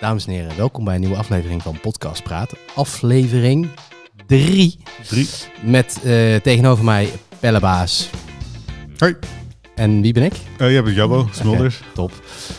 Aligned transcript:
Dames 0.00 0.26
en 0.26 0.32
heren, 0.32 0.56
welkom 0.56 0.84
bij 0.84 0.94
een 0.94 1.00
nieuwe 1.00 1.16
aflevering 1.16 1.62
van 1.62 1.80
Podcast 1.80 2.22
Praat. 2.22 2.52
Aflevering 2.74 3.68
3. 4.26 4.78
Drie. 5.06 5.28
Met 5.62 6.00
eh, 6.04 6.36
tegenover 6.36 6.84
mij 6.84 7.12
Pellebaas. 7.40 8.10
Hoi, 8.96 9.16
En 9.74 10.00
wie 10.00 10.12
ben 10.12 10.22
ik? 10.22 10.32
Eh 10.58 10.70
jij 10.72 10.82
bent 10.82 10.96
Jabbo 10.96 11.28
Smulders. 11.32 11.80
Top. 11.94 12.12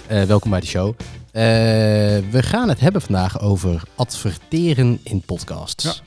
Eh, 0.08 0.24
welkom 0.24 0.50
bij 0.50 0.60
de 0.60 0.66
show. 0.66 0.94
We 2.32 2.40
gaan 2.44 2.70
het 2.70 2.80
hebben 2.80 3.02
vandaag 3.02 3.40
over 3.40 3.84
adverteren 3.96 5.00
in 5.04 5.22
podcasts. 5.22 6.04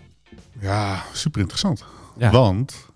Ja, 0.60 1.02
super 1.12 1.40
interessant. 1.40 1.84
Ja. 2.18 2.30
Want 2.30 2.86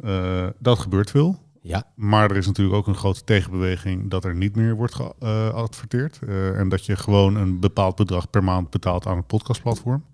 dat 0.59 0.79
gebeurt 0.79 1.11
veel. 1.11 1.39
Ja, 1.69 1.85
Maar 1.95 2.31
er 2.31 2.37
is 2.37 2.47
natuurlijk 2.47 2.77
ook 2.77 2.87
een 2.87 2.95
grote 2.95 3.25
tegenbeweging 3.25 4.11
dat 4.11 4.25
er 4.25 4.35
niet 4.35 4.57
meer 4.57 4.75
wordt 4.75 4.95
geadverteerd. 4.95 6.19
Eh, 6.27 6.59
en 6.59 6.69
dat 6.69 6.87
je 6.87 6.97
gewoon 6.97 7.37
een 7.37 7.61
bepaald 7.61 7.97
bedrag 7.97 8.31
per 8.31 8.45
maand 8.45 8.71
betaalt 8.71 9.07
aan 9.07 9.17
het 9.17 9.27
podcastplatform. 9.27 10.05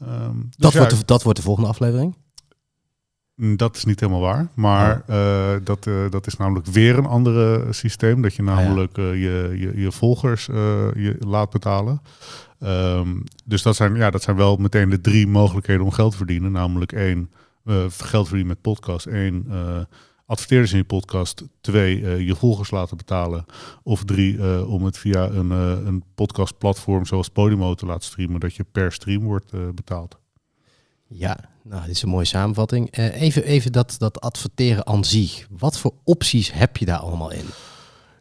Ehm, 0.00 0.36
dus 0.36 0.56
dat, 0.56 0.72
ja, 0.72 0.78
wordt 0.78 0.98
de, 0.98 1.04
dat 1.04 1.22
wordt 1.22 1.38
de 1.38 1.44
volgende 1.44 1.68
aflevering. 1.68 2.16
mm, 3.34 3.56
dat 3.56 3.76
is 3.76 3.84
niet 3.84 4.00
helemaal 4.00 4.20
waar. 4.20 4.48
Maar 4.54 5.02
eh, 5.06 5.56
dat, 5.64 5.86
eh, 5.86 6.10
dat 6.10 6.26
is 6.26 6.36
namelijk 6.36 6.66
weer 6.66 6.98
een 6.98 7.06
andere 7.06 7.72
systeem. 7.72 8.22
Dat 8.22 8.34
je 8.34 8.42
ja. 8.42 8.54
namelijk 8.54 8.96
je, 8.96 9.54
je, 9.56 9.72
je 9.80 9.92
volgers 9.92 10.46
je 10.46 11.16
laat 11.20 11.50
betalen. 11.50 12.02
Ehm, 12.58 13.16
dus 13.44 13.62
dat 13.62 13.76
zijn, 13.76 13.94
ja, 13.94 14.10
dat 14.10 14.22
zijn 14.22 14.36
wel 14.36 14.56
meteen 14.56 14.88
de 14.90 15.00
drie 15.00 15.26
mogelijkheden 15.26 15.84
om 15.84 15.90
geld 15.90 16.10
te 16.10 16.16
verdienen. 16.16 16.52
Namelijk 16.52 16.92
één, 16.92 17.30
geld 17.88 18.26
verdienen 18.26 18.46
met 18.46 18.60
podcast. 18.60 19.06
Eén, 19.06 19.46
adverteerders 20.28 20.72
in 20.72 20.78
je 20.78 20.84
podcast. 20.84 21.44
Twee, 21.60 22.06
eh, 22.06 22.26
je 22.26 22.34
volgers 22.34 22.70
laten 22.70 22.96
betalen. 22.96 23.46
Of 23.82 24.04
drie, 24.04 24.38
eh, 24.38 24.70
om 24.70 24.84
het 24.84 24.98
via 24.98 25.28
een, 25.28 25.52
eh, 25.52 25.86
een 25.86 26.02
podcastplatform 26.14 27.06
zoals 27.06 27.28
Podimo 27.28 27.74
te 27.74 27.86
laten 27.86 28.04
streamen. 28.04 28.40
Dat 28.40 28.54
je 28.54 28.64
per 28.72 28.92
stream 28.92 29.24
wordt 29.24 29.74
betaald. 29.74 30.18
Ja, 31.06 31.38
nou, 31.62 31.82
dit 31.82 31.90
is 31.90 32.02
een 32.02 32.08
mooie 32.08 32.24
samenvatting. 32.24 32.96
Even 32.96 33.44
even 33.44 33.72
dat, 33.72 33.94
dat 33.98 34.20
adverteren 34.20 34.86
aan 34.86 35.04
zich. 35.04 35.46
Wat 35.58 35.78
voor 35.78 35.94
opties 36.04 36.52
heb 36.52 36.76
je 36.76 36.84
daar 36.84 36.98
allemaal 36.98 37.32
in? 37.32 37.44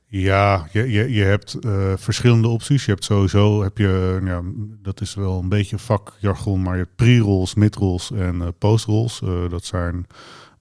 Ja, 0.08 0.67
je, 0.72 0.91
je, 0.91 1.11
je 1.11 1.23
hebt 1.23 1.58
verschillende 1.95 2.47
opties. 2.47 2.85
Je 2.85 2.91
hebt 2.91 3.03
sowieso, 3.03 3.63
heb 3.63 3.78
je, 3.78 4.22
ja, 4.23 4.41
dat 4.81 5.02
is 5.02 5.13
wel 5.13 5.39
een 5.39 5.50
beetje 5.50 5.78
vakjargon, 5.78 6.61
maar 6.61 6.73
je 6.78 6.83
hebt 6.83 6.95
pre-rolls, 6.95 7.55
mid-rolls 7.55 8.11
en 8.11 8.41
eh 8.41 8.47
post-rolls. 8.58 9.22
Dat 9.50 9.66
zijn 9.66 10.08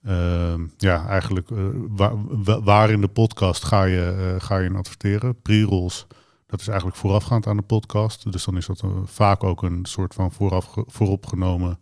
eh, 0.07 0.53
ja, 0.77 1.07
eigenlijk 1.07 1.49
eh, 1.51 1.57
waar, 1.87 2.13
wa- 2.43 2.61
waar 2.61 2.89
in 2.89 3.01
de 3.01 3.07
podcast 3.07 3.63
ga 3.65 3.83
je, 3.83 4.33
eh, 4.35 4.41
ga 4.45 4.57
je 4.57 4.65
in 4.69 4.75
adverteren. 4.75 5.41
Pre-rolls, 5.41 6.07
dat 6.47 6.59
is 6.59 6.67
eigenlijk 6.67 6.97
voorafgaand 6.97 7.47
aan 7.47 7.57
de 7.57 7.63
podcast. 7.63 8.31
Dus 8.31 8.43
dan 8.45 8.57
is 8.57 8.65
dat 8.65 8.81
eh, 8.81 8.89
vaak 9.05 9.43
ook 9.43 9.63
een 9.63 9.85
soort 9.85 10.13
van 10.13 10.31
vooraf, 10.31 10.73
vooropgenomen 10.85 11.79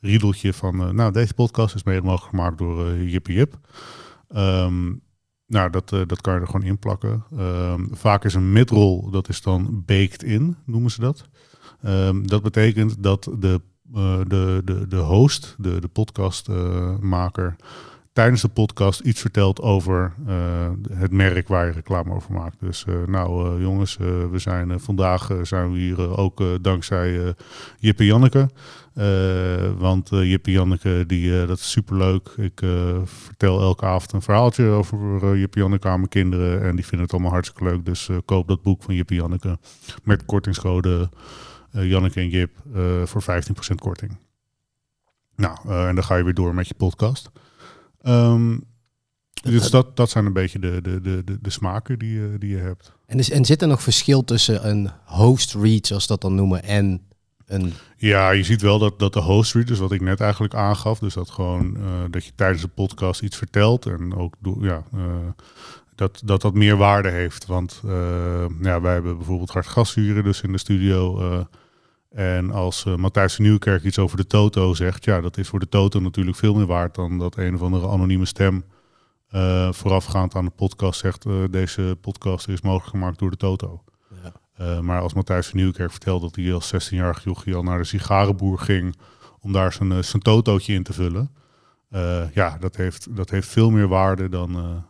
riedeltje 0.00 0.52
van, 0.52 0.94
nou, 0.94 1.12
deze 1.12 1.34
podcast 1.34 1.74
is 1.74 1.82
mede 1.82 2.02
mogelijk 2.02 2.30
gemaakt 2.30 2.58
door 2.58 2.96
Jippie 2.96 3.34
Jip. 3.36 3.58
Ehm, 4.28 4.92
nou, 5.46 5.70
dat, 5.70 5.88
dat 5.88 6.20
kan 6.20 6.34
je 6.34 6.40
er 6.40 6.46
gewoon 6.46 6.62
in 6.66 6.78
plakken. 6.78 7.24
Ehm, 7.36 7.86
vaak 7.90 8.24
is 8.24 8.34
een 8.34 8.52
midroll, 8.52 9.10
dat 9.10 9.28
is 9.28 9.42
dan 9.42 9.82
baked 9.86 10.22
in, 10.22 10.56
noemen 10.64 10.90
ze 10.90 11.00
dat. 11.00 11.28
Ehm, 11.82 12.22
dat 12.26 12.42
betekent 12.42 13.02
dat 13.02 13.30
de, 13.38 13.60
de, 13.92 14.62
de, 14.64 14.88
de 14.88 14.96
host, 14.96 15.54
de, 15.58 15.80
de 15.80 15.88
podcastmaker, 15.88 17.56
tijdens 18.12 18.42
de 18.42 18.48
podcast 18.48 19.00
iets 19.00 19.20
vertelt 19.20 19.60
over 19.60 20.12
eh, 20.26 20.70
het 20.92 21.12
merk 21.12 21.48
waar 21.48 21.66
je 21.66 21.72
reclame 21.72 22.14
over 22.14 22.32
maakt. 22.32 22.56
Dus 22.60 22.84
eh, 22.84 22.94
nou 23.06 23.54
eh, 23.54 23.60
jongens, 23.62 23.96
eh, 23.96 24.06
we 24.30 24.38
zijn 24.38 24.70
eh, 24.70 24.78
vandaag 24.78 25.30
eh, 25.30 25.36
zijn 25.42 25.72
we 25.72 25.78
hier 25.78 25.98
eh, 26.00 26.18
ook 26.18 26.40
eh, 26.40 26.46
dankzij 26.60 27.24
eh 27.26 27.32
Jip 27.78 27.98
en 27.98 28.04
Janneke. 28.04 28.48
Eh, 28.94 29.70
want 29.78 30.08
Jip 30.10 30.46
en 30.46 30.52
Janneke, 30.52 31.04
die, 31.06 31.40
eh, 31.40 31.48
dat 31.48 31.58
is 31.58 31.70
superleuk. 31.70 32.28
Ik 32.36 32.62
eh, 32.62 32.98
vertel 33.04 33.60
elke 33.60 33.84
avond 33.84 34.12
een 34.12 34.22
verhaaltje 34.22 34.64
over 34.64 35.38
Jip 35.38 35.54
Janneke 35.54 35.88
aan 35.88 35.96
mijn 35.96 36.08
kinderen. 36.08 36.62
En 36.62 36.74
die 36.76 36.84
vinden 36.84 37.00
het 37.00 37.12
allemaal 37.12 37.32
hartstikke 37.32 37.64
leuk. 37.64 37.84
Dus 37.84 38.08
eh, 38.08 38.16
koop 38.24 38.48
dat 38.48 38.62
boek 38.62 38.82
van 38.82 38.94
Jip 38.94 39.10
Janneke 39.10 39.58
met 40.04 40.24
kortingscode 40.24 41.08
eh, 41.12 41.18
Janneke 41.72 42.20
en 42.20 42.28
Jip 42.28 42.56
eh, 42.74 43.02
voor 43.04 43.22
15% 43.22 43.74
korting. 43.74 44.16
Nou, 45.36 45.56
eh, 45.68 45.88
en 45.88 45.94
dan 45.94 46.04
ga 46.04 46.16
je 46.16 46.24
weer 46.24 46.34
door 46.34 46.54
met 46.54 46.68
je 46.68 46.74
podcast. 46.74 47.30
Ehm, 48.00 48.58
dus 49.42 49.70
dat, 49.70 49.96
dat 49.96 50.10
zijn 50.10 50.26
een 50.26 50.32
beetje 50.32 50.58
de, 50.58 50.80
de, 50.82 51.00
de, 51.00 51.38
de, 51.40 51.50
smaken 51.50 51.98
die, 51.98 52.12
je- 52.20 52.36
die 52.38 52.50
je 52.50 52.56
hebt. 52.56 52.92
En, 53.06 53.18
is, 53.18 53.30
en 53.30 53.44
zit 53.44 53.62
er 53.62 53.68
nog 53.68 53.82
verschil 53.82 54.24
tussen 54.24 54.68
een 54.68 54.90
host 55.04 55.54
read, 55.54 55.86
zoals 55.86 56.06
dat 56.06 56.20
dan 56.20 56.34
noemen, 56.34 56.62
en 56.62 57.02
een... 57.46 57.72
Ja, 57.96 58.30
je 58.30 58.42
ziet 58.42 58.60
wel 58.60 58.78
dat, 58.78 58.98
dat 58.98 59.12
de 59.12 59.20
host 59.20 59.54
read, 59.54 59.66
dus 59.66 59.78
wat 59.78 59.92
ik 59.92 60.00
net 60.00 60.20
eigenlijk 60.20 60.54
aangaf, 60.54 60.98
dus 60.98 61.14
dat 61.14 61.30
gewoon 61.30 61.76
eh, 61.76 61.82
dat 62.10 62.24
je 62.24 62.32
tijdens 62.34 62.62
de 62.62 62.68
podcast 62.68 63.22
iets 63.22 63.36
vertelt 63.36 63.86
en 63.86 64.14
ook 64.14 64.34
ja, 64.60 64.82
eh, 64.92 65.00
dat, 66.00 66.20
dat 66.24 66.40
dat 66.40 66.54
meer 66.54 66.76
waarde 66.76 67.08
heeft. 67.08 67.46
Want 67.46 67.80
eh, 67.84 68.44
ja, 68.60 68.80
wij 68.80 68.92
hebben 68.92 69.16
bijvoorbeeld 69.16 69.50
hard 69.50 69.66
gashuren 69.66 70.24
dus 70.24 70.40
in 70.40 70.52
de 70.52 70.58
studio. 70.58 71.20
eh, 71.20 72.36
en 72.36 72.50
als 72.50 72.84
eh, 72.84 72.94
Matthijs 72.94 73.34
van 73.34 73.44
Nieuwkerk 73.44 73.84
iets 73.84 73.98
over 73.98 74.16
de 74.16 74.26
Toto 74.26 74.74
zegt, 74.74 75.04
ja, 75.04 75.20
dat 75.20 75.38
is 75.38 75.48
voor 75.48 75.58
de 75.58 75.68
Toto 75.68 76.00
natuurlijk 76.00 76.36
veel 76.36 76.54
meer 76.54 76.66
waard 76.66 76.94
dan 76.94 77.18
dat 77.18 77.36
een 77.36 77.54
of 77.54 77.62
andere 77.62 77.88
anonieme 77.88 78.24
stem 78.24 78.64
voorafgaand 79.70 80.34
aan 80.34 80.44
de 80.44 80.50
podcast 80.50 81.00
zegt, 81.00 81.26
deze 81.50 81.96
podcast 82.00 82.48
is 82.48 82.60
mogelijk 82.60 82.90
gemaakt 82.90 83.18
door 83.18 83.30
de 83.30 83.36
Toto. 83.36 83.82
Ja. 84.22 84.32
Uh, 84.60 84.80
maar 84.80 85.00
als 85.00 85.14
Matthijs 85.14 85.46
van 85.46 85.58
Nieuwkerk 85.58 85.90
vertelde 85.90 86.26
dat 86.26 86.36
hij 86.36 86.54
als 86.54 86.74
16-jarig 86.74 87.24
jochie 87.24 87.54
al 87.54 87.62
naar 87.62 87.78
de 87.78 87.84
sigarenboer 87.84 88.58
ging 88.58 88.96
om 89.40 89.52
daar 89.52 89.72
zijn, 89.72 90.04
zijn 90.04 90.22
totootje 90.22 90.74
in 90.74 90.82
te 90.82 90.92
vullen. 90.92 91.30
Ja, 92.32 92.56
dat 92.60 92.76
heeft, 92.76 93.16
dat 93.16 93.30
heeft 93.30 93.48
veel 93.48 93.70
meer 93.70 93.88
waarde 93.88 94.28
dan, 94.28 94.84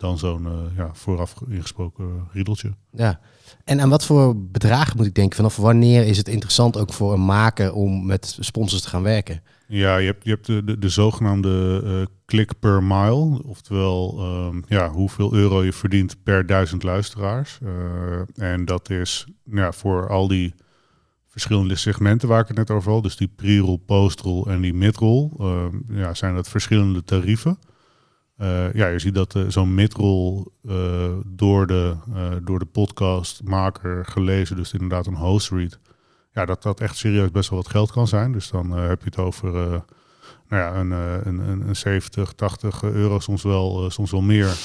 dan 0.00 0.18
zo'n 0.18 0.42
uh, 0.42 0.76
ja, 0.76 0.90
vooraf 0.92 1.34
ingesproken 1.48 2.28
riedeltje. 2.32 2.74
Ja, 2.90 3.20
en 3.64 3.80
aan 3.80 3.88
wat 3.88 4.04
voor 4.04 4.36
bedragen 4.36 4.96
moet 4.96 5.06
ik 5.06 5.14
denken? 5.14 5.36
Vanaf 5.36 5.56
wanneer 5.56 6.06
is 6.06 6.16
het 6.16 6.28
interessant 6.28 6.78
ook 6.78 6.92
voor 6.92 7.12
een 7.12 7.24
maker 7.24 7.72
om 7.72 8.06
met 8.06 8.36
sponsors 8.40 8.82
te 8.82 8.88
gaan 8.88 9.02
werken? 9.02 9.42
Ja, 9.68 9.96
je 9.96 10.06
hebt, 10.06 10.24
je 10.24 10.30
hebt 10.30 10.46
de, 10.46 10.64
de, 10.64 10.78
de 10.78 10.88
zogenaamde 10.88 11.82
uh, 11.84 12.06
klik 12.24 12.58
per 12.58 12.82
mile. 12.82 13.42
Oftewel, 13.44 14.18
um, 14.20 14.64
ja, 14.68 14.90
hoeveel 14.90 15.34
euro 15.34 15.62
je 15.64 15.72
verdient 15.72 16.16
per 16.22 16.46
duizend 16.46 16.82
luisteraars. 16.82 17.58
Uh, 17.62 18.50
en 18.52 18.64
dat 18.64 18.90
is 18.90 19.26
ja, 19.44 19.72
voor 19.72 20.08
al 20.08 20.28
die 20.28 20.54
verschillende 21.28 21.76
segmenten 21.76 22.28
waar 22.28 22.40
ik 22.40 22.48
het 22.48 22.56
net 22.56 22.70
over 22.70 22.92
had. 22.92 23.02
Dus 23.02 23.16
die 23.16 23.32
pre-roll, 23.36 23.78
post-roll 23.86 24.46
en 24.46 24.60
die 24.60 24.74
mid-roll. 24.74 25.30
Uh, 25.40 25.64
ja, 25.88 26.14
zijn 26.14 26.34
dat 26.34 26.48
verschillende 26.48 27.04
tarieven. 27.04 27.58
Uh, 28.40 28.72
ja, 28.72 28.86
je 28.86 28.98
ziet 28.98 29.14
dat 29.14 29.34
uh, 29.34 29.44
zo'n 29.48 29.74
midroll 29.74 30.46
uh, 30.62 31.10
door, 31.26 31.66
de, 31.66 31.96
door 32.42 32.58
de 32.58 32.64
podcastmaker 32.64 34.04
gelezen, 34.04 34.56
dus 34.56 34.72
inderdaad 34.72 35.06
een 35.06 35.14
host 35.14 35.50
read, 35.50 35.78
ja, 36.32 36.44
dat 36.44 36.62
dat 36.62 36.80
echt 36.80 36.96
serieus 36.96 37.30
best 37.30 37.50
wel 37.50 37.58
wat 37.58 37.70
geld 37.70 37.92
kan 37.92 38.08
zijn. 38.08 38.32
Dus 38.32 38.50
dan 38.50 38.70
heb 38.70 38.98
je 38.98 39.04
het 39.04 39.18
over 39.18 39.52
nou 39.52 39.84
ja, 40.48 40.74
een, 40.74 40.90
een, 40.90 41.38
een, 41.48 41.68
een 41.68 41.76
70, 41.76 42.32
80 42.32 42.82
euro, 42.82 43.18
soms 43.18 43.42
wel, 43.42 43.90
soms 43.90 44.10
wel 44.10 44.22
meer 44.22 44.56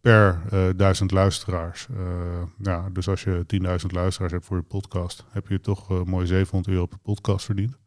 per 0.00 0.42
duizend 0.76 1.10
luisteraars. 1.10 1.86
ja, 2.62 2.88
dus 2.92 3.08
als 3.08 3.22
je 3.22 3.44
10.000 3.82 3.86
luisteraars 3.86 4.32
hebt 4.32 4.44
voor 4.44 4.56
je 4.56 4.62
podcast, 4.62 5.24
heb 5.30 5.48
je 5.48 5.60
toch 5.60 6.04
mooi 6.04 6.26
700 6.26 6.74
euro 6.74 6.86
per 6.86 6.98
podcast 6.98 7.44
verdiend. 7.44 7.79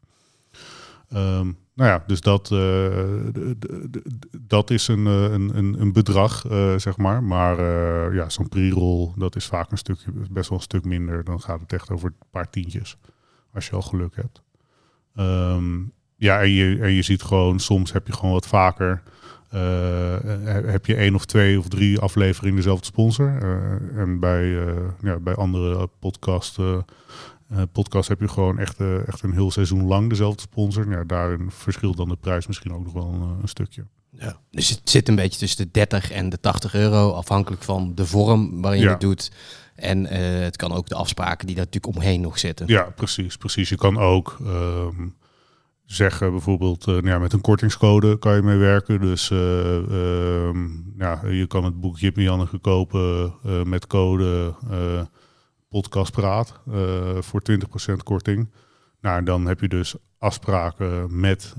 Um, 1.14 1.58
nou 1.74 1.90
ja, 1.90 2.04
dus 2.06 2.20
dat, 2.20 2.46
de, 2.46 3.56
dat 4.40 4.70
is 4.70 4.88
een, 4.88 5.06
een, 5.06 5.56
een, 5.56 5.80
een 5.80 5.92
bedrag, 5.92 6.50
uh, 6.50 6.78
zeg 6.78 6.96
maar. 6.96 7.22
Maar 7.22 7.60
ja, 8.14 8.28
zo'n 8.28 8.48
pre-roll, 8.48 9.12
dat 9.16 9.36
is 9.36 9.46
vaak 9.46 9.70
een 9.70 9.78
stukje, 9.78 10.10
best 10.30 10.48
wel 10.48 10.58
een 10.58 10.64
stuk 10.64 10.84
minder. 10.84 11.24
Dan 11.24 11.40
gaat 11.40 11.60
het 11.60 11.72
echt 11.72 11.90
over 11.90 12.08
een 12.08 12.26
paar 12.30 12.50
tientjes, 12.50 12.96
als 13.52 13.66
je 13.66 13.72
al 13.72 13.82
geluk 13.82 14.16
hebt. 14.16 14.42
Um, 15.16 15.92
ja, 16.16 16.40
en 16.40 16.50
je, 16.50 16.78
en 16.80 16.92
je 16.92 17.02
ziet 17.02 17.22
gewoon, 17.22 17.60
soms 17.60 17.92
heb 17.92 18.06
je 18.06 18.12
gewoon 18.12 18.32
wat 18.32 18.46
vaker... 18.46 19.02
heb 20.66 20.86
je 20.86 20.94
één 20.94 21.14
of 21.14 21.24
twee 21.24 21.58
of 21.58 21.68
drie 21.68 21.98
afleveringen 21.98 22.56
dezelfde 22.56 22.86
sponsor. 22.86 23.38
en 23.96 24.20
bij, 24.20 24.48
ja, 25.00 25.18
bij 25.18 25.34
andere 25.34 25.88
podcasts... 25.98 26.58
Uh, 27.52 27.62
podcast 27.72 28.08
heb 28.08 28.20
je 28.20 28.28
gewoon 28.28 28.58
echt, 28.58 28.80
uh, 28.80 29.08
echt 29.08 29.22
een 29.22 29.32
heel 29.32 29.50
seizoen 29.50 29.84
lang 29.86 30.08
dezelfde 30.08 30.40
sponsor. 30.40 30.90
Ja, 30.90 31.04
daarin 31.04 31.50
verschilt 31.50 31.96
dan 31.96 32.08
de 32.08 32.16
prijs 32.16 32.46
misschien 32.46 32.72
ook 32.72 32.84
nog 32.84 32.92
wel 32.92 33.12
een, 33.12 33.38
een, 33.42 33.48
stukje. 33.48 33.86
Ja. 34.10 34.40
Dus 34.50 34.68
het 34.68 34.90
zit 34.90 35.08
een 35.08 35.14
beetje 35.14 35.38
tussen 35.38 35.64
de 35.64 35.70
30 35.70 36.10
en 36.10 36.28
de 36.28 36.40
80 36.40 36.74
euro, 36.74 37.12
afhankelijk 37.12 37.62
van 37.62 37.94
de 37.94 38.06
vorm 38.06 38.60
waarin 38.62 38.80
ja. 38.80 38.86
je 38.86 38.92
het 38.92 39.00
doet. 39.00 39.30
En 39.74 40.02
uh, 40.02 40.10
het 40.40 40.56
kan 40.56 40.72
ook 40.72 40.88
de 40.88 40.94
afspraken 40.94 41.46
die 41.46 41.56
daar 41.56 41.64
natuurlijk 41.64 41.96
omheen 41.96 42.20
nog 42.20 42.38
zitten. 42.38 42.66
Ja, 42.66 42.82
precies. 42.82 43.36
precies. 43.36 43.68
Je 43.68 43.76
kan 43.76 43.98
ook 43.98 44.36
um, 44.40 45.16
zeggen 45.84 46.30
bijvoorbeeld, 46.30 46.86
uh, 46.86 47.02
ja, 47.02 47.18
met 47.18 47.32
een 47.32 47.40
kortingscode 47.40 48.18
kan 48.18 48.34
je 48.34 48.42
mee 48.42 48.56
werken. 48.56 49.00
Dus 49.00 49.30
um, 49.30 50.94
ja, 50.98 51.20
je 51.26 51.46
kan 51.46 51.64
het 51.64 51.80
boek 51.80 51.98
Jip 51.98 52.16
Janneke 52.16 52.58
kopen 52.58 53.34
met 53.64 53.86
code 53.86 54.54
podcast 55.80 56.12
praat 56.12 56.60
voor 57.18 57.42
20% 57.90 57.94
korting. 58.02 58.50
Nou, 59.00 59.22
dan 59.22 59.46
heb 59.46 59.60
je 59.60 59.68
dus 59.68 59.94
afspraken 60.18 61.20
met 61.20 61.54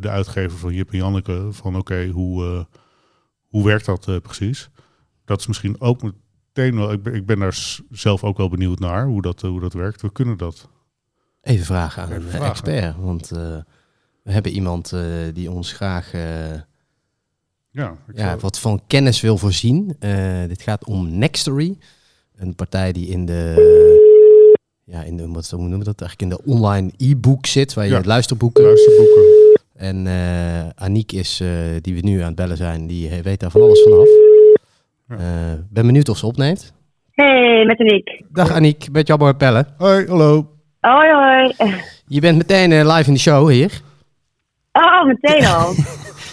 de 0.00 0.08
uitgever 0.08 0.58
van 0.58 0.74
Jip 0.74 0.90
en 0.90 0.96
Janneke 0.96 1.48
van 1.50 1.76
oké, 1.76 2.08
hoe, 2.08 2.66
hoe 3.48 3.64
werkt 3.64 3.84
dat 3.84 4.22
precies? 4.22 4.70
Dat 5.24 5.40
is 5.40 5.46
misschien 5.46 5.80
ook 5.80 6.02
meteen 6.02 6.76
wel, 6.76 6.92
ik 6.92 7.02
ben, 7.02 7.14
ik 7.14 7.26
ben 7.26 7.38
daar 7.38 7.78
zelf 7.90 8.24
ook 8.24 8.36
wel 8.36 8.48
benieuwd 8.48 8.78
naar 8.78 9.06
hoe 9.06 9.22
dat, 9.22 9.40
hoe 9.40 9.60
dat 9.60 9.72
werkt. 9.72 10.02
We 10.02 10.12
kunnen 10.12 10.36
dat. 10.36 10.68
Even 11.40 11.64
vragen 11.64 12.02
aan 12.02 12.12
een 12.12 12.30
expert, 12.30 12.96
want 12.96 13.28
we 14.22 14.32
hebben 14.32 14.52
iemand 14.52 14.94
die 15.34 15.50
ons 15.50 15.72
graag 15.72 16.12
ja, 17.70 17.96
ja, 18.14 18.36
wat 18.36 18.58
van 18.58 18.82
kennis 18.86 19.20
wil 19.20 19.38
voorzien. 19.38 19.96
Uh, 20.00 20.46
dit 20.46 20.62
gaat 20.62 20.84
om 20.84 21.18
Nextory. 21.18 21.78
Een 22.38 22.54
partij 22.54 22.92
die 22.92 23.08
in 23.08 23.26
de, 23.26 23.54
ja, 24.84 25.02
in 25.02 25.16
de, 25.16 25.28
wat 25.28 25.52
noemen 25.56 25.78
we 25.78 25.84
dat 25.84 26.00
eigenlijk, 26.00 26.20
in 26.20 26.28
de 26.28 26.52
online 26.52 26.90
e-book 26.96 27.46
zit, 27.46 27.74
waar 27.74 27.84
je 27.84 27.90
ja. 27.90 28.00
luisterboeken. 28.04 28.64
luisterboeken. 28.64 29.22
En 29.74 30.06
uh, 30.06 30.68
Aniek 30.68 31.12
is, 31.12 31.40
uh, 31.40 31.48
die 31.80 31.94
we 31.94 32.00
nu 32.00 32.20
aan 32.20 32.26
het 32.26 32.34
bellen 32.34 32.56
zijn, 32.56 32.86
die 32.86 33.10
weet 33.22 33.40
daar 33.40 33.50
van 33.50 33.60
alles 33.60 33.82
vanaf. 33.82 34.08
Ja. 35.08 35.64
ben 35.70 35.86
benieuwd 35.86 36.08
of 36.08 36.18
ze 36.18 36.26
opneemt. 36.26 36.72
Hey, 37.10 37.64
met 37.66 37.78
Aniek. 37.78 38.22
Dag 38.28 38.52
Aniek, 38.52 38.88
met 38.92 39.06
jou 39.06 39.34
bellen. 39.34 39.74
Hoi, 39.76 40.06
hallo. 40.06 40.48
Hoi, 40.80 41.12
hoi. 41.12 41.54
Je 42.06 42.20
bent 42.20 42.36
meteen 42.36 42.86
live 42.86 43.08
in 43.08 43.14
de 43.14 43.20
show 43.20 43.50
hier. 43.50 43.80
Oh, 44.72 45.06
meteen 45.06 45.46
al. 45.46 45.74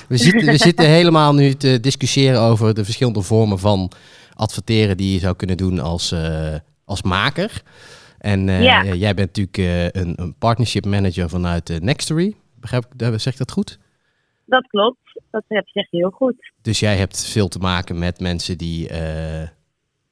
We 0.08 0.18
zitten, 0.18 0.46
we 0.46 0.58
zitten 0.58 0.86
helemaal 0.86 1.34
nu 1.34 1.54
te 1.54 1.80
discussiëren 1.80 2.42
over 2.42 2.74
de 2.74 2.86
verschillende 2.86 3.22
vormen 3.22 3.60
van 3.60 3.92
adverteren 4.36 4.98
die 4.98 5.14
je 5.14 5.20
zou 5.20 5.36
kunnen 5.36 5.58
doen 5.58 5.80
als, 5.80 6.12
uh, 6.12 6.56
als 6.86 7.02
maker. 7.02 7.62
En 8.18 8.48
ja. 8.48 8.84
jij 8.84 9.14
bent 9.14 9.38
natuurlijk 9.38 9.58
uh, 9.58 9.84
een, 9.84 10.14
een, 10.22 10.36
partnership 10.38 10.86
manager 10.86 11.30
vanuit 11.30 11.80
Nextory. 11.82 12.36
Begrijp 12.60 12.86
ik, 12.98 13.20
zeg 13.20 13.34
ik 13.34 13.40
dat 13.40 13.52
goed? 13.52 13.80
Dat 14.46 14.68
klopt, 14.68 15.20
dat 15.30 15.44
zeg 15.48 15.66
je 15.74 15.98
heel 15.98 16.10
goed. 16.10 16.52
Dus 16.62 16.80
jij 16.80 16.96
hebt 16.96 17.26
veel 17.26 17.48
te 17.48 17.60
maken 17.60 18.00
met 18.00 18.20
mensen 18.20 18.58
die 18.58 18.90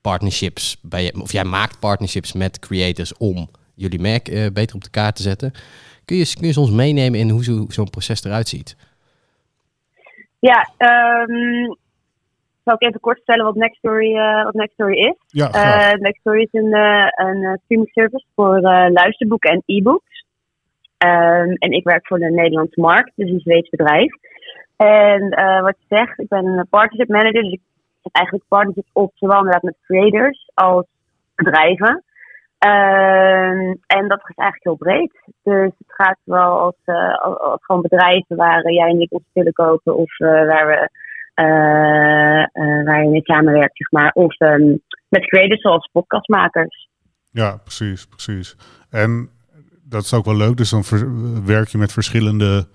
partnerships 0.01 0.77
bij 0.81 1.13
of 1.13 1.31
jij 1.31 1.43
maakt 1.43 1.79
partnerships 1.79 2.33
met 2.33 2.59
creators 2.59 3.17
om 3.17 3.49
jullie 3.75 3.99
merk 3.99 4.53
beter 4.53 4.75
op 4.75 4.83
de 4.83 4.89
kaart 4.89 5.15
te 5.15 5.21
zetten. 5.21 5.51
Kun 6.05 6.17
je, 6.17 6.33
kun 6.39 6.47
je 6.47 6.59
ons 6.59 6.71
meenemen 6.71 7.19
in 7.19 7.29
hoe 7.29 7.43
zo'n 7.43 7.71
zo 7.71 7.83
proces 7.83 8.23
eruit 8.23 8.47
ziet? 8.47 8.75
Ja, 10.39 10.69
um, 10.77 11.77
zal 12.63 12.73
ik 12.73 12.83
even 12.87 12.99
kort 12.99 13.15
vertellen 13.15 13.45
wat 13.45 13.55
Nextory, 13.55 14.15
uh, 14.15 14.43
wat 14.43 14.53
Nextory 14.53 14.97
is? 14.97 15.15
Ja, 15.27 15.47
uh, 15.55 15.99
Nextory 15.99 16.41
is 16.41 16.59
een, 16.61 16.75
uh, 16.75 17.07
een 17.09 17.59
streaming 17.63 17.91
service 17.91 18.25
voor 18.35 18.59
luisterboeken 18.91 19.51
en 19.51 19.63
e-books. 19.65 20.25
Um, 20.97 21.53
en 21.53 21.71
ik 21.71 21.83
werk 21.83 22.07
voor 22.07 22.19
de 22.19 22.31
Nederlandse 22.31 22.81
markt, 22.81 23.11
dus 23.15 23.29
een 23.29 23.39
Zweeds 23.39 23.69
bedrijf. 23.69 24.13
En 24.75 25.29
wat 25.61 25.75
je 25.79 25.95
zegt, 25.95 26.19
ik 26.19 26.27
ben 26.27 26.45
een 26.45 26.67
partnership 26.69 27.07
manager, 27.07 27.41
dus 27.41 27.51
ik 27.51 27.61
heb 28.01 28.15
eigenlijk 28.15 28.47
partnerships 28.47 28.89
op, 28.93 29.11
zowel 29.15 29.37
inderdaad 29.37 29.61
met 29.61 29.77
creators 29.81 30.51
als 30.53 30.85
bedrijven. 31.35 32.03
Uh, 32.65 33.69
en 33.87 34.07
dat 34.07 34.19
is 34.27 34.35
eigenlijk 34.35 34.63
heel 34.63 34.75
breed. 34.75 35.11
Dus 35.43 35.71
het 35.77 35.93
gaat 35.93 36.17
wel 36.23 36.59
als, 36.59 36.75
als, 37.39 37.65
gewoon 37.65 37.81
bedrijven 37.81 38.35
waar 38.35 38.71
jij 38.71 38.89
en 38.89 39.01
ik 39.01 39.11
ons 39.11 39.23
willen 39.33 39.53
kopen 39.53 39.95
of 39.97 40.17
waar, 40.17 40.67
we, 40.67 40.89
uh, 41.35 42.85
waar 42.85 43.03
je 43.03 43.21
samenwerkt, 43.23 43.77
zeg 43.77 43.91
maar. 43.91 44.11
Of 44.11 44.39
um, 44.39 44.81
met 45.09 45.25
creators 45.25 45.61
zoals 45.61 45.89
podcastmakers. 45.91 46.89
Ja, 47.31 47.57
precies, 47.57 48.07
precies. 48.07 48.55
En 48.89 49.29
dat 49.89 50.03
is 50.03 50.13
ook 50.13 50.25
wel 50.25 50.35
leuk. 50.35 50.57
Dus 50.57 50.69
dan 50.69 50.83
werk 51.45 51.67
je 51.67 51.77
met 51.77 51.93
verschillende 51.93 52.67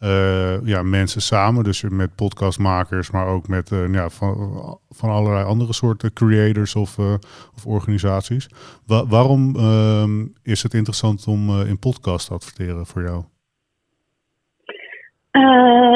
uh, 0.00 0.66
ja, 0.66 0.82
mensen 0.82 1.20
samen. 1.20 1.64
Dus 1.64 1.82
met 1.82 2.14
podcastmakers, 2.14 3.10
maar 3.10 3.26
ook 3.26 3.48
met 3.48 3.70
uh, 3.70 3.92
ja, 3.92 4.08
van, 4.08 4.78
van 4.88 5.10
allerlei 5.10 5.44
andere 5.44 5.72
soorten 5.72 6.12
creators 6.12 6.74
of, 6.74 6.98
uh, 6.98 7.14
of 7.56 7.66
organisaties. 7.66 8.48
Wa 8.86 9.06
waarom 9.06 9.56
ehm, 9.56 10.26
is 10.42 10.62
het 10.62 10.74
interessant 10.74 11.26
om 11.26 11.60
in 11.60 11.78
podcast 11.78 12.26
te 12.26 12.34
adverteren 12.34 12.86
voor 12.86 13.02
jou? 13.02 13.24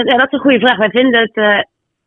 ja, 0.05 0.17
dat 0.17 0.26
is 0.26 0.32
een 0.32 0.38
goede 0.38 0.58
vraag. 0.58 0.76
Wij 0.76 0.90
vinden 0.90 1.20
het 1.20 1.67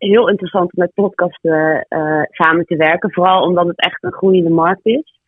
heel 0.10 0.30
interessant 0.30 0.74
om 0.74 0.84
met 0.84 0.94
podcasten 0.94 1.86
samen 2.30 2.66
te 2.66 2.76
werken. 2.76 3.12
Vooral 3.12 3.42
omdat 3.42 3.68
het 3.68 3.80
echt 3.80 4.04
een 4.04 4.12
groeiende 4.12 4.50
markt 4.50 4.86
is. 4.86 5.20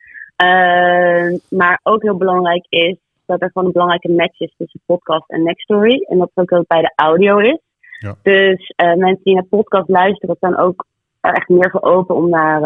maar 1.49 1.79
ook 1.83 2.01
heel 2.01 2.17
belangrijk 2.17 2.65
is 2.69 2.97
dat 3.25 3.41
er 3.41 3.49
gewoon 3.51 3.67
een 3.67 3.73
belangrijke 3.73 4.11
match 4.11 4.39
is 4.39 4.53
tussen 4.57 4.81
podcast 4.85 5.29
en 5.29 5.43
Nextory. 5.43 6.05
En 6.09 6.17
dat 6.17 6.31
ook 6.33 6.51
ook 6.51 6.67
bij 6.67 6.81
de 6.81 6.91
audio 6.95 7.37
is. 7.37 7.59
Ja. 7.99 8.15
Dus 8.23 8.73
uh, 8.83 8.93
mensen 8.93 9.23
die 9.23 9.33
naar 9.33 9.43
podcast 9.43 9.89
luisteren, 9.89 10.35
zijn 10.39 10.57
ook 10.57 10.85
er 11.21 11.33
echt 11.33 11.49
meer 11.49 11.69
voor 11.69 11.81
open 11.81 12.15
om 12.15 12.29
naar 12.29 12.61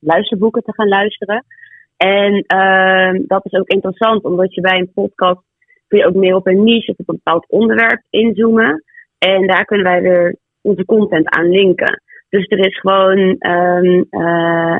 luisterboeken 0.00 0.62
te 0.62 0.72
gaan 0.72 0.88
luisteren. 0.88 1.44
En 1.96 2.44
dat 3.26 3.44
is 3.44 3.52
ook 3.52 3.68
interessant, 3.68 4.22
omdat 4.24 4.54
je 4.54 4.60
bij 4.60 4.78
een 4.78 4.92
podcast 4.94 5.40
kun 5.88 5.98
je 5.98 6.06
ook 6.06 6.14
meer 6.14 6.34
op 6.34 6.46
een 6.46 6.64
niche 6.64 6.90
of 6.90 6.98
op 6.98 7.08
een 7.08 7.20
bepaald 7.24 7.48
onderwerp 7.48 8.02
inzoomen. 8.10 8.84
En 9.18 9.46
daar 9.46 9.64
kunnen 9.64 9.86
wij 9.86 10.02
weer 10.02 10.36
onze 10.66 10.84
content 10.84 11.28
aan 11.28 11.48
linken. 11.48 12.02
Dus 12.28 12.46
er 12.48 12.66
is 12.66 12.78
gewoon 12.78 13.18
um, 13.18 14.06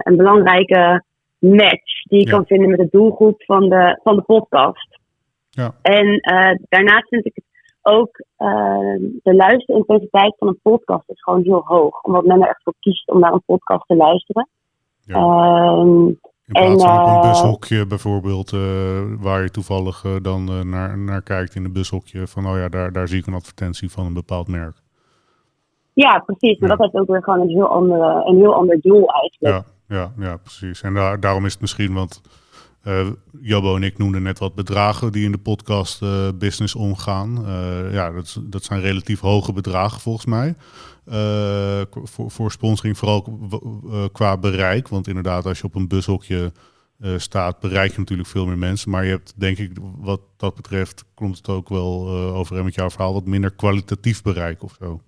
een 0.02 0.16
belangrijke 0.16 1.04
match 1.38 2.02
die 2.02 2.18
je 2.18 2.30
kan 2.30 2.46
vinden 2.46 2.70
met 2.70 2.78
de 2.78 2.88
doelgroep 2.90 3.42
van 3.42 3.68
de, 3.68 4.00
van 4.02 4.16
de 4.16 4.22
podcast. 4.22 4.98
Ja. 5.50 5.74
En 5.82 6.06
uh, 6.06 6.54
daarnaast 6.68 7.08
vind 7.08 7.26
ik 7.26 7.34
het 7.34 7.44
ook 7.82 8.18
uh, 8.38 9.10
de 9.22 9.34
luisterintensiteit 9.34 10.34
van 10.38 10.48
een 10.48 10.60
podcast 10.62 11.10
is 11.10 11.22
gewoon 11.22 11.42
heel 11.42 11.62
hoog. 11.64 12.02
Omdat 12.02 12.24
men 12.24 12.42
er 12.42 12.48
echt 12.48 12.62
voor 12.62 12.74
kiest 12.80 13.10
om 13.10 13.20
naar 13.20 13.32
een 13.32 13.42
podcast 13.46 13.86
te 13.86 13.96
luisteren. 13.96 14.48
Ja. 15.04 15.18
Uh, 15.18 15.86
in 16.46 16.52
plaats 16.52 16.84
van 16.84 17.08
een 17.08 17.22
eh, 17.22 17.30
bushokje 17.30 17.86
bijvoorbeeld, 17.86 18.50
waar 19.20 19.42
je 19.42 19.50
toevallig 19.50 20.04
dan 20.22 20.68
naar, 20.70 20.98
naar 20.98 21.22
kijkt 21.22 21.54
in 21.54 21.64
een 21.64 21.72
bushokje 21.72 22.26
van 22.26 22.46
oh 22.46 22.56
ja, 22.56 22.68
daar, 22.68 22.92
daar 22.92 23.08
zie 23.08 23.18
ik 23.18 23.26
een 23.26 23.34
advertentie 23.34 23.90
van 23.90 24.06
een 24.06 24.14
bepaald 24.14 24.48
merk. 24.48 24.84
Ja, 25.96 26.18
precies. 26.18 26.58
Maar 26.58 26.68
dat 26.68 26.78
heeft 26.78 26.94
ook 26.94 27.08
weer 27.08 27.22
gewoon 27.22 27.40
een 27.40 27.48
heel, 27.48 27.68
andere, 27.68 28.22
een 28.24 28.36
heel 28.36 28.54
ander 28.54 28.80
doel 28.80 29.08
eigenlijk. 29.08 29.64
Ja 29.66 29.74
ja, 29.88 30.12
ja 30.18 30.36
precies. 30.36 30.82
En 30.82 30.94
daar, 30.94 31.20
daarom 31.20 31.44
is 31.44 31.52
het 31.52 31.60
misschien, 31.60 31.92
want 31.92 32.20
uh, 32.84 33.74
en 33.74 33.82
ik 33.82 33.98
noemden 33.98 34.22
net 34.22 34.38
wat 34.38 34.54
bedragen 34.54 35.12
die 35.12 35.24
in 35.24 35.32
de 35.32 35.38
podcast 35.38 36.02
uh, 36.02 36.28
business 36.34 36.74
omgaan. 36.74 37.44
Uh, 37.46 37.92
ja, 37.92 38.10
dat, 38.10 38.40
dat 38.42 38.64
zijn 38.64 38.80
relatief 38.80 39.20
hoge 39.20 39.52
bedragen 39.52 40.00
volgens 40.00 40.26
mij. 40.26 40.54
voor, 42.04 42.30
voor 42.30 42.50
sponsoring, 42.50 42.98
vooral 42.98 43.38
qua 44.12 44.36
bereik. 44.38 44.88
Want 44.88 45.08
inderdaad, 45.08 45.46
als 45.46 45.58
je 45.58 45.64
op 45.64 45.74
een 45.74 45.88
bushokje 45.88 46.52
staat, 47.16 47.60
bereik 47.60 47.92
je 47.92 47.98
natuurlijk 47.98 48.28
veel 48.28 48.46
meer 48.46 48.58
mensen. 48.58 48.90
Maar 48.90 49.04
je 49.04 49.10
hebt, 49.10 49.34
denk 49.36 49.58
ik, 49.58 49.78
wat 49.98 50.20
dat 50.36 50.54
betreft, 50.54 51.04
komt 51.14 51.36
het 51.36 51.48
ook 51.48 51.68
wel 51.68 52.08
overeen 52.10 52.64
met 52.64 52.74
jouw 52.74 52.90
verhaal, 52.90 53.12
wat 53.12 53.24
minder 53.24 53.50
kwalitatief 53.50 54.22
bereik 54.22 54.62
of 54.62 54.76
zo. 54.80 55.00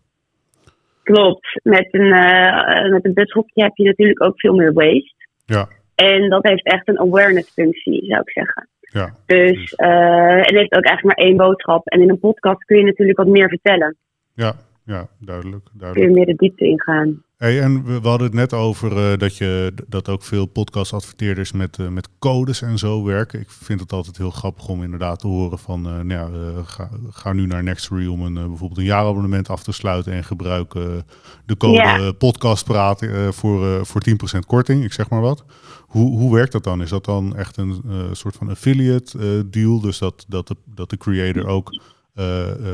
Klopt. 1.12 1.60
Met 1.62 1.88
een, 1.90 2.06
uh, 2.06 2.90
met 2.90 3.04
een 3.04 3.14
bushokje 3.14 3.62
heb 3.62 3.76
je 3.76 3.84
natuurlijk 3.84 4.22
ook 4.22 4.40
veel 4.40 4.54
meer 4.54 4.72
waste. 4.72 5.14
Ja. 5.44 5.68
En 5.94 6.28
dat 6.28 6.46
heeft 6.46 6.64
echt 6.64 6.88
een 6.88 6.98
awareness 6.98 7.50
functie, 7.50 8.04
zou 8.04 8.20
ik 8.20 8.30
zeggen. 8.30 8.68
Ja, 8.80 9.14
dus 9.26 9.74
uh, 9.76 10.36
het 10.36 10.56
heeft 10.56 10.74
ook 10.74 10.84
eigenlijk 10.84 11.16
maar 11.16 11.26
één 11.26 11.36
boodschap. 11.36 11.86
En 11.86 12.00
in 12.00 12.10
een 12.10 12.18
podcast 12.18 12.64
kun 12.64 12.78
je 12.78 12.84
natuurlijk 12.84 13.18
wat 13.18 13.26
meer 13.26 13.48
vertellen. 13.48 13.96
Ja, 14.34 14.54
ja 14.84 15.06
duidelijk. 15.20 15.68
duidelijk. 15.72 15.92
Kun 15.92 16.02
je 16.02 16.24
meer 16.24 16.26
de 16.26 16.34
diepte 16.34 16.64
ingaan. 16.64 17.22
Hey, 17.38 17.62
en 17.62 17.84
we, 17.84 18.08
hadden 18.08 18.26
het 18.26 18.36
net 18.36 18.52
over 18.52 19.12
uh, 19.12 19.18
dat, 19.18 19.36
je, 19.36 19.72
dat 19.86 20.08
ook 20.08 20.22
veel 20.22 20.46
podcast-adverteerders 20.46 21.52
met, 21.52 21.78
uh, 21.78 21.88
met 21.88 22.08
codes 22.18 22.62
en 22.62 22.78
zo 22.78 23.04
werken. 23.04 23.40
Ik 23.40 23.50
vind 23.50 23.80
het 23.80 23.92
altijd 23.92 24.16
heel 24.16 24.30
grappig 24.30 24.68
om 24.68 24.82
inderdaad 24.82 25.20
te 25.20 25.26
horen 25.26 25.58
van, 25.58 25.86
uh, 25.86 26.00
nou 26.00 26.08
ja, 26.08 26.62
ga, 26.64 26.88
ga, 27.10 27.32
nu 27.32 27.46
naar 27.46 27.62
Nextory 27.62 28.06
om 28.06 28.20
een, 28.20 28.34
bijvoorbeeld 28.34 28.78
een 28.78 28.84
jaarabonnement 28.84 29.48
af 29.48 29.62
te 29.62 29.72
sluiten 29.72 30.12
en 30.12 30.24
gebruik 30.24 30.72
de 31.46 31.56
code 31.58 32.12
podcast 32.12 32.64
praten 32.64 33.34
voor, 33.34 33.86
voor 33.86 34.02
10% 34.36 34.38
korting, 34.46 34.84
ik 34.84 34.92
zeg 34.92 35.08
maar 35.08 35.20
wat. 35.20 35.44
Hoe, 35.86 36.18
hoe 36.18 36.34
werkt 36.34 36.52
dat 36.52 36.64
dan? 36.64 36.82
Is 36.82 36.90
dat 36.90 37.04
dan 37.04 37.36
echt 37.36 37.56
een 37.56 37.82
soort 38.12 38.36
van 38.36 38.50
affiliate 38.50 39.46
deal? 39.50 39.80
Dus 39.80 39.98
dat, 39.98 40.24
dat, 40.28 40.48
de, 40.48 40.56
dat 40.64 40.90
de 40.90 40.96
creator 40.96 41.46
ook 41.46 41.80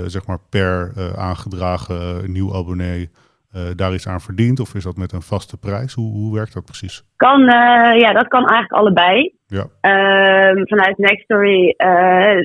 zeg 0.06 0.26
maar 0.26 0.40
per 0.48 0.92
aangedragen 1.16 2.32
nieuw 2.32 2.54
abonnee 2.54 3.10
uh, 3.56 3.62
daar 3.74 3.94
iets 3.94 4.08
aan 4.08 4.20
verdient? 4.20 4.60
Of 4.60 4.74
is 4.74 4.84
dat 4.84 4.96
met 4.96 5.12
een 5.12 5.22
vaste 5.22 5.56
prijs? 5.56 5.94
Hoe, 5.94 6.12
hoe 6.12 6.34
werkt 6.34 6.54
dat 6.54 6.64
precies? 6.64 7.04
Kan, 7.16 7.40
uh, 7.40 7.98
ja, 7.98 8.12
dat 8.12 8.28
kan 8.28 8.46
eigenlijk 8.48 8.72
allebei. 8.72 9.34
Ja. 9.46 9.62
Uh, 9.62 10.62
vanuit 10.64 10.98
Nextory 10.98 11.74
uh, 11.76 12.40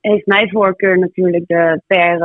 heeft 0.00 0.26
mijn 0.26 0.50
voorkeur 0.50 0.98
natuurlijk 0.98 1.46
de 1.46 1.82
per, 1.86 2.18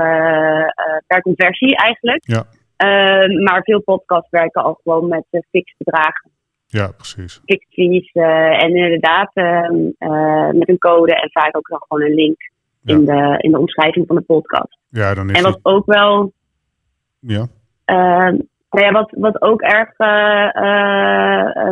per 1.07 1.21
conversie 1.21 1.75
eigenlijk. 1.75 2.23
Ja. 2.25 2.43
Ehm, 2.75 3.43
maar 3.43 3.61
veel 3.63 3.81
podcasts 3.81 4.29
werken 4.29 4.63
al 4.63 4.79
gewoon 4.83 5.07
met 5.07 5.25
fixed 5.29 5.75
bedragen. 5.77 6.31
Ja, 6.65 6.87
precies. 6.87 7.41
Ficties 7.45 8.11
en 8.11 8.75
inderdaad 8.75 9.31
ehm, 9.33 9.75
met 10.57 10.69
een 10.69 10.77
code 10.77 11.15
en 11.15 11.29
vaak 11.31 11.57
ook 11.57 11.69
nog 11.69 11.85
gewoon 11.87 12.03
een 12.03 12.13
link 12.13 12.51
in, 12.85 13.05
de, 13.05 13.37
in 13.37 13.51
de 13.51 13.59
omschrijving 13.59 14.07
van 14.07 14.15
de 14.15 14.21
podcast. 14.21 14.77
Ja, 14.89 15.13
dan 15.13 15.29
is 15.29 15.37
en 15.37 15.43
wat 15.43 15.59
ook 15.61 15.85
wel. 15.85 16.33
Ja. 17.19 17.47
Nou 17.85 18.85
ja, 18.85 18.91
wat, 18.91 19.11
wat 19.17 19.41
ook 19.41 19.61
erg 19.61 19.97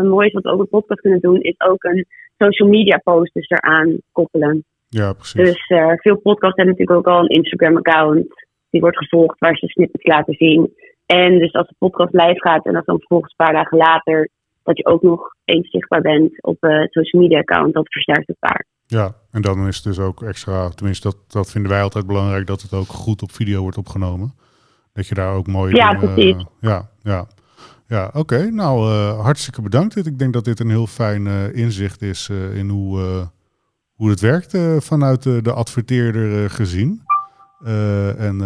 mooi 0.03 0.27
is, 0.27 0.34
wat 0.34 0.44
we 0.44 0.50
ook 0.50 0.60
een 0.60 0.70
podcast 0.70 1.01
kunnen 1.01 1.20
doen, 1.20 1.41
is 1.41 1.56
ook 1.58 1.84
een 1.84 2.06
social 2.38 2.70
media 2.70 2.98
post 2.98 3.34
dus 3.34 3.50
eraan 3.50 3.98
koppelen. 4.12 4.63
Ja, 4.89 5.13
precies. 5.13 5.34
Dus 5.34 5.70
uh, 5.70 5.91
veel 5.96 6.18
podcasts 6.18 6.56
hebben 6.56 6.75
natuurlijk 6.75 7.08
ook 7.08 7.13
al 7.13 7.20
een 7.20 7.27
Instagram-account. 7.27 8.25
Die 8.70 8.82
wordt 8.82 8.98
gevolgd 8.98 9.39
waar 9.39 9.56
ze 9.56 9.68
snippets 9.68 10.06
laten 10.06 10.34
zien. 10.34 10.74
En 11.06 11.39
dus 11.39 11.53
als 11.53 11.68
de 11.68 11.75
podcast 11.77 12.13
live 12.13 12.39
gaat 12.39 12.65
en 12.65 12.74
dat 12.74 12.86
dan 12.86 12.98
vervolgens 12.98 13.34
een 13.38 13.46
paar 13.46 13.53
dagen 13.53 13.77
later, 13.77 14.30
dat 14.63 14.77
je 14.77 14.86
ook 14.86 15.01
nog 15.01 15.36
eens 15.46 15.70
zichtbaar 15.70 16.01
bent 16.01 16.44
op 16.44 16.63
uh, 16.63 16.80
het 16.80 16.91
social 16.91 17.22
media 17.22 17.39
account, 17.39 17.74
dat 17.74 17.91
versterkt 17.94 18.27
het 18.27 18.39
paar. 18.39 18.65
Ja, 18.86 19.15
en 19.32 19.41
dan 19.41 19.68
is 19.68 19.75
het 19.75 19.84
dus 19.84 20.00
ook 20.00 20.24
extra, 20.24 20.70
tenminste 20.70 21.08
dat, 21.08 21.18
dat 21.27 21.51
vinden 21.51 21.72
wij 21.72 21.82
altijd 21.82 22.08
belangrijk, 22.08 22.48
dat 22.48 22.62
het 22.62 22.74
ook 22.74 22.88
goed 22.88 23.22
op 23.22 23.32
video 23.32 23.62
wordt 23.62 23.77
opgenomen. 23.77 24.34
Dat 25.01 25.10
je 25.10 25.15
daar 25.15 25.34
ook 25.34 25.48
mooi... 25.48 25.75
Ja, 25.75 25.93
precies. 25.93 26.46
ja, 26.60 26.89
ja. 27.01 27.27
Ja, 27.88 28.10
oké. 28.13 28.50
Nou, 28.51 28.91
uh, 28.91 29.20
hartstikke 29.24 29.62
bedankt. 29.62 30.05
Ik 30.05 30.20
denk 30.20 30.34
dat 30.34 30.46
dit 30.46 30.60
een 30.60 30.70
heel 30.70 30.88
fijn 30.88 31.25
uh, 31.25 31.55
inzicht 31.55 32.01
is 32.01 32.29
uh, 32.31 32.55
in 32.55 32.70
hoe, 32.70 33.27
hoe 33.93 34.10
het 34.10 34.20
werkt 34.20 34.58
vanuit 34.77 35.24
de 35.24 35.51
adverteerder 35.53 36.50
gezien. 36.50 37.01
en 38.17 38.38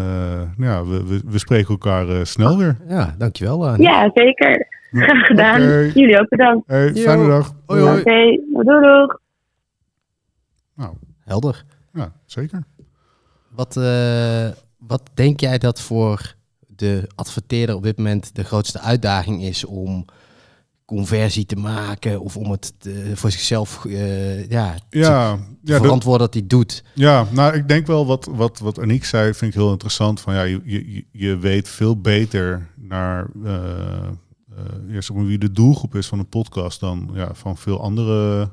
ja, 0.57 0.85
we, 0.85 1.05
we, 1.07 1.21
we, 1.25 1.37
spreken 1.37 1.69
elkaar 1.69 2.25
snel 2.25 2.57
weer. 2.57 2.77
Ja, 2.87 3.15
dankjewel. 3.17 3.67
Annie. 3.67 3.87
Ja, 3.87 4.11
zeker. 4.13 4.67
Graag 4.91 5.25
gedaan. 5.25 5.61
Okay. 5.61 5.87
Jullie 5.87 6.19
ook 6.19 6.29
bedankt. 6.29 6.67
Hey, 6.67 6.93
fijne 6.93 7.27
dag. 7.27 7.53
Hoi, 7.65 7.81
hoi. 7.81 7.99
Oké, 7.99 8.09
okay. 8.09 8.41
doei, 8.53 8.63
doei. 8.63 9.17
Nou, 10.75 10.93
helder. 11.19 11.63
Ja, 11.93 12.11
zeker. 12.25 12.63
Wat, 13.49 13.75
wat 14.77 15.09
denk 15.13 15.39
jij 15.39 15.57
dat 15.57 15.81
voor 15.81 16.35
de 16.75 17.09
adverteerder 17.15 17.75
op 17.75 17.83
dit 17.83 17.97
moment 17.97 18.35
de 18.35 18.43
grootste 18.43 18.79
uitdaging 18.79 19.43
is 19.43 19.65
om 19.65 20.05
conversie 20.85 21.45
te 21.45 21.55
maken 21.55 22.21
of 22.21 22.37
om 22.37 22.51
het 22.51 22.73
voor 23.13 23.31
zichzelf 23.31 23.83
uh, 23.85 24.49
ja, 24.49 24.75
ja, 24.89 25.39
dat, 25.61 26.33
hij 26.33 26.47
doet. 26.47 26.83
Ja, 26.93 27.27
nou 27.31 27.53
ik 27.55 27.67
denk 27.67 27.87
wel 27.87 28.05
wat, 28.05 28.29
wat, 28.31 28.59
wat 28.59 28.79
Aniek 28.79 29.05
zei, 29.05 29.33
vind 29.33 29.53
ik 29.53 29.57
heel 29.57 29.71
interessant. 29.71 30.21
Van 30.21 30.33
ja, 30.33 30.41
je, 30.41 30.61
je, 30.63 31.05
je 31.11 31.37
weet 31.37 31.69
veel 31.69 32.01
beter 32.01 32.67
naar 32.75 33.27
uh, 33.43 33.53
uh, 34.91 35.25
wie 35.27 35.37
de 35.37 35.51
doelgroep 35.51 35.95
is 35.95 36.07
van 36.07 36.19
een 36.19 36.29
podcast 36.29 36.79
dan 36.79 37.09
ja, 37.13 37.29
van 37.33 37.57
veel 37.57 37.81
andere 37.81 38.49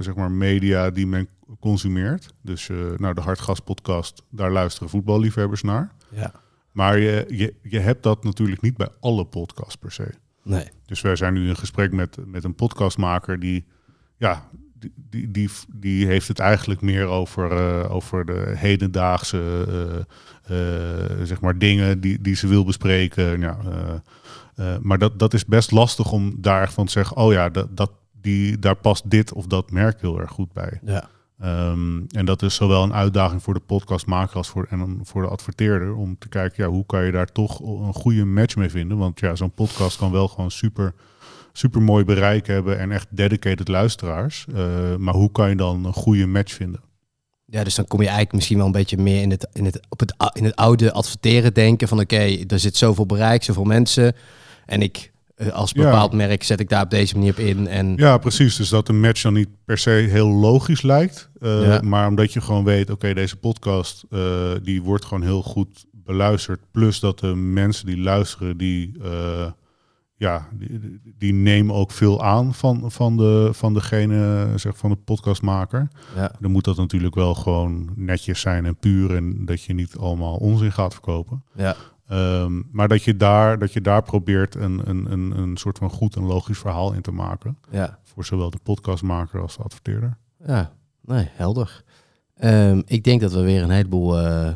zeg 0.00 0.14
maar 0.14 0.30
media 0.30 0.90
die 0.90 1.06
men 1.06 1.28
consumeert. 1.60 2.34
Dus 2.42 2.70
nou, 2.96 3.14
de 3.14 3.20
Hartgas 3.20 3.60
podcast, 3.60 4.22
daar 4.30 4.52
luisteren 4.52 4.88
voetballiefhebbers 4.88 5.62
naar. 5.62 5.92
Ja. 6.10 6.32
Maar 6.76 6.98
je, 6.98 7.24
je, 7.28 7.54
je 7.62 7.78
hebt 7.78 8.02
dat 8.02 8.24
natuurlijk 8.24 8.60
niet 8.60 8.76
bij 8.76 8.88
alle 9.00 9.24
podcasts 9.24 9.76
per 9.76 9.92
se. 9.92 10.14
Nee. 10.42 10.68
Dus 10.86 11.00
wij 11.00 11.16
zijn 11.16 11.34
nu 11.34 11.48
in 11.48 11.56
gesprek 11.56 11.92
met, 11.92 12.16
met 12.26 12.44
een 12.44 12.54
podcastmaker 12.54 13.40
die, 13.40 13.66
ja, 14.16 14.48
die, 14.78 15.30
die, 15.30 15.50
die, 15.74 16.06
heeft 16.06 16.28
het 16.28 16.38
eigenlijk 16.38 16.80
meer 16.80 17.06
over, 17.06 17.52
uh, 17.52 17.94
over 17.94 18.26
de 18.26 18.52
hedendaagse 18.56 19.66
uh, 19.68 20.58
uh, 20.58 21.24
zeg 21.24 21.40
maar 21.40 21.58
dingen 21.58 22.00
die, 22.00 22.20
die 22.20 22.36
ze 22.36 22.46
wil 22.46 22.64
bespreken. 22.64 23.40
Ja, 23.40 23.58
maar 24.80 24.98
dat, 24.98 25.18
dat 25.18 25.34
is 25.34 25.44
best 25.44 25.70
lastig 25.70 26.12
om 26.12 26.34
daar 26.40 26.72
van 26.72 26.86
te 26.86 26.92
zeggen, 26.92 27.16
oh 27.16 27.32
ja, 27.32 27.48
dat, 27.48 27.76
dat, 27.76 27.90
die, 28.20 28.58
daar 28.58 28.76
past 28.76 29.10
dit 29.10 29.32
of 29.32 29.46
dat 29.46 29.70
merk 29.70 30.00
heel 30.00 30.20
erg 30.20 30.30
goed 30.30 30.52
bij. 30.52 30.80
Ja. 30.84 31.08
Um, 31.44 32.06
en 32.08 32.24
dat 32.24 32.42
is 32.42 32.54
zowel 32.54 32.82
een 32.82 32.94
uitdaging 32.94 33.42
voor 33.42 33.54
de 33.54 33.60
podcastmaker 33.60 34.36
als 34.36 34.48
voor, 34.48 34.66
en 34.70 34.98
voor 35.02 35.22
de 35.22 35.28
adverteerder. 35.28 35.94
Om 35.94 36.18
te 36.18 36.28
kijken, 36.28 36.64
ja, 36.64 36.70
hoe 36.70 36.86
kan 36.86 37.04
je 37.04 37.12
daar 37.12 37.32
toch 37.32 37.60
een 37.60 37.94
goede 37.94 38.24
match 38.24 38.56
mee 38.56 38.70
vinden? 38.70 38.98
Want 38.98 39.20
ja, 39.20 39.34
zo'n 39.34 39.50
podcast 39.50 39.96
kan 39.96 40.12
wel 40.12 40.28
gewoon 40.28 40.50
super, 40.50 40.94
super 41.52 41.82
mooi 41.82 42.04
bereik 42.04 42.46
hebben 42.46 42.78
en 42.78 42.92
echt 42.92 43.06
dedicated 43.10 43.68
luisteraars. 43.68 44.46
Uh, 44.54 44.96
maar 44.96 45.14
hoe 45.14 45.32
kan 45.32 45.48
je 45.48 45.56
dan 45.56 45.84
een 45.84 45.92
goede 45.92 46.26
match 46.26 46.52
vinden? 46.52 46.80
Ja, 47.44 47.64
dus 47.64 47.74
dan 47.74 47.86
kom 47.86 47.98
je 47.98 48.06
eigenlijk 48.06 48.36
misschien 48.36 48.56
wel 48.56 48.66
een 48.66 48.72
beetje 48.72 48.98
meer 48.98 49.22
in 49.22 49.30
het, 49.30 49.48
in 49.52 49.64
het, 49.64 49.80
op 49.88 50.00
het, 50.00 50.14
in 50.32 50.44
het 50.44 50.56
oude 50.56 50.92
adverteren 50.92 51.54
denken 51.54 51.88
van 51.88 52.00
oké, 52.00 52.44
er 52.46 52.58
zit 52.58 52.76
zoveel 52.76 53.06
bereik, 53.06 53.42
zoveel 53.42 53.64
mensen. 53.64 54.14
En 54.66 54.82
ik 54.82 54.96
eh, 54.96 55.15
als 55.52 55.72
bepaald 55.72 56.12
merk 56.12 56.42
zet 56.42 56.60
ik 56.60 56.68
daar 56.68 56.82
op 56.82 56.90
deze 56.90 57.14
manier 57.14 57.30
op 57.30 57.38
in. 57.38 57.68
En... 57.68 57.96
Ja, 57.96 58.18
precies. 58.18 58.56
Dus 58.56 58.68
dat 58.68 58.88
een 58.88 59.00
match 59.00 59.22
dan 59.22 59.32
niet 59.32 59.48
per 59.64 59.78
se 59.78 59.90
heel 59.90 60.28
logisch 60.28 60.82
lijkt. 60.82 61.30
Uh, 61.40 61.80
Maar 61.80 62.08
omdat 62.08 62.32
je 62.32 62.40
gewoon 62.40 62.64
weet, 62.64 62.90
oké, 62.90 63.14
deze 63.14 63.36
podcast 63.36 64.04
uh, 64.10 64.50
die 64.62 64.82
wordt 64.82 65.04
gewoon 65.04 65.22
heel 65.22 65.42
goed 65.42 65.86
beluisterd. 65.92 66.60
Plus 66.70 67.00
dat 67.00 67.18
de 67.18 67.34
mensen 67.34 67.86
die 67.86 67.98
luisteren, 67.98 68.56
die, 68.56 68.92
ja, 70.16 70.48
die, 70.52 71.00
die, 71.18 71.32
nemen 71.32 71.74
ook 71.74 71.90
veel 71.90 72.22
aan 72.22 72.54
van, 72.54 72.90
van, 72.90 73.16
de, 73.16 73.48
van 73.52 73.74
degene, 73.74 74.48
zeg 74.54 74.76
van 74.76 74.90
de 74.90 74.96
podcastmaker. 74.96 75.88
Ja. 76.14 76.32
Dan 76.40 76.50
moet 76.50 76.64
dat 76.64 76.76
natuurlijk 76.76 77.14
wel 77.14 77.34
gewoon 77.34 77.92
netjes 77.94 78.40
zijn 78.40 78.64
en 78.64 78.76
puur. 78.76 79.14
En 79.14 79.44
dat 79.44 79.62
je 79.62 79.74
niet 79.74 79.96
allemaal 79.96 80.36
onzin 80.36 80.72
gaat 80.72 80.92
verkopen. 80.92 81.44
Ja. 81.54 81.76
Um, 82.12 82.68
maar 82.72 82.88
dat 82.88 83.02
je 83.02 83.16
daar, 83.16 83.58
dat 83.58 83.72
je 83.72 83.80
daar 83.80 84.02
probeert 84.02 84.54
een, 84.54 84.88
een, 84.88 85.12
een, 85.12 85.38
een 85.38 85.56
soort 85.56 85.78
van 85.78 85.90
goed 85.90 86.16
en 86.16 86.22
logisch 86.22 86.58
verhaal 86.58 86.92
in 86.92 87.02
te 87.02 87.12
maken. 87.12 87.58
Ja. 87.70 87.98
Voor 88.02 88.24
zowel 88.24 88.50
de 88.50 88.58
podcastmaker 88.62 89.40
als 89.40 89.56
de 89.56 89.62
adverteerder. 89.62 90.18
Ja, 90.46 90.72
nee, 91.00 91.28
helder. 91.32 91.84
Um, 92.40 92.82
ik 92.86 93.04
denk 93.04 93.20
dat 93.20 93.32
we 93.32 93.40
weer 93.40 93.62
een 93.62 93.70
heleboel 93.70 94.20
uh, 94.20 94.52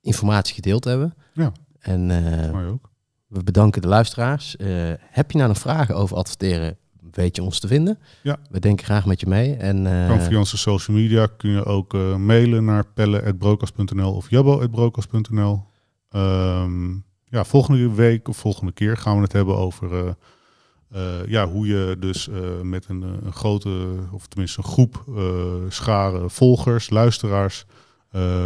informatie 0.00 0.54
gedeeld 0.54 0.84
hebben. 0.84 1.14
Ja. 1.32 1.52
En 1.78 2.10
uh, 2.10 2.70
ook. 2.70 2.90
we 3.26 3.42
bedanken 3.42 3.82
de 3.82 3.88
luisteraars. 3.88 4.56
Uh, 4.58 4.92
heb 4.98 5.30
je 5.30 5.36
nou 5.36 5.48
nog 5.48 5.58
vragen 5.58 5.96
over 5.96 6.16
adverteren? 6.16 6.76
Weet 7.10 7.36
je 7.36 7.42
ons 7.42 7.60
te 7.60 7.66
vinden? 7.66 7.98
Ja. 8.22 8.38
We 8.50 8.60
denken 8.60 8.84
graag 8.84 9.06
met 9.06 9.20
je 9.20 9.26
mee. 9.26 9.56
En, 9.56 9.84
kan 10.08 10.20
via 10.20 10.38
onze 10.38 10.58
social 10.58 10.96
media 10.96 11.26
kun 11.36 11.50
je 11.50 11.64
ook 11.64 11.92
mailen 12.18 12.64
naar 12.64 12.86
pelle.brokas.nl 12.86 14.12
of 14.14 14.30
jabbo.brokas.nl. 14.30 15.72
Um, 16.16 17.04
ja, 17.24 17.44
volgende 17.44 17.94
week 17.94 18.28
of 18.28 18.36
volgende 18.36 18.72
keer 18.72 18.96
gaan 18.96 19.16
we 19.16 19.22
het 19.22 19.32
hebben 19.32 19.56
over 19.56 19.92
uh, 19.92 20.10
uh, 20.94 21.26
ja, 21.26 21.48
hoe 21.48 21.66
je 21.66 21.96
dus 21.98 22.28
uh, 22.28 22.60
met 22.60 22.88
een, 22.88 23.02
een, 23.02 23.32
grote, 23.32 23.86
of 24.12 24.26
tenminste 24.26 24.58
een 24.58 24.64
groep 24.64 25.04
scharen 25.68 26.30
volgers, 26.30 26.90
luisteraars, 26.90 27.66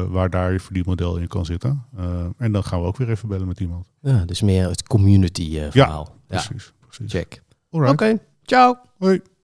waar 0.09 0.31
daar 0.31 0.53
je 0.53 0.61
verdienmodel 0.61 1.17
in 1.17 1.29
kan 1.29 1.45
zitten. 1.45 1.85
en 2.37 2.53
dan 2.53 2.65
gaan 2.65 2.81
we 2.81 2.87
ook 2.87 2.97
weer 2.97 3.11
even 3.11 3.29
bellen 3.29 3.47
met 3.47 3.61
iemand. 3.61 3.89
Ja, 4.01 4.25
dus 4.25 4.43
meer 4.43 4.69
het 4.69 4.83
community 4.83 5.71
verhaal. 5.71 6.15
Ja, 6.29 6.43
precies, 6.45 6.73
precies. 6.87 7.13
Check. 7.13 7.43
Oké, 7.71 7.89
okay, 7.89 8.19
ciao. 8.43 8.79
Hoi. 8.99 9.21